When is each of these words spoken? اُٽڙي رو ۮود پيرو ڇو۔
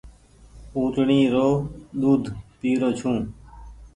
اُٽڙي 0.77 1.21
رو 1.33 1.47
ۮود 1.99 2.23
پيرو 2.59 2.89
ڇو۔ 2.99 3.11